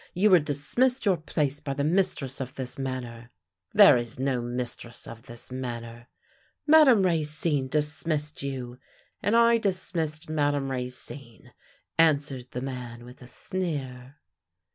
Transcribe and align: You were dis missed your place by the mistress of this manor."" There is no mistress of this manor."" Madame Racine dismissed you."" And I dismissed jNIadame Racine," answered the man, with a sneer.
You 0.15 0.31
were 0.31 0.39
dis 0.39 0.79
missed 0.79 1.05
your 1.05 1.17
place 1.17 1.59
by 1.59 1.75
the 1.75 1.83
mistress 1.83 2.41
of 2.41 2.55
this 2.55 2.79
manor."" 2.79 3.29
There 3.75 3.97
is 3.97 4.17
no 4.17 4.41
mistress 4.41 5.05
of 5.05 5.27
this 5.27 5.51
manor."" 5.51 6.07
Madame 6.65 7.03
Racine 7.05 7.67
dismissed 7.67 8.41
you."" 8.41 8.79
And 9.21 9.35
I 9.35 9.59
dismissed 9.59 10.27
jNIadame 10.27 10.71
Racine," 10.71 11.53
answered 11.99 12.47
the 12.49 12.61
man, 12.61 13.05
with 13.05 13.21
a 13.21 13.27
sneer. 13.27 14.15